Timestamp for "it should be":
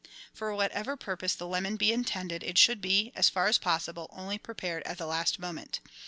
2.41-3.11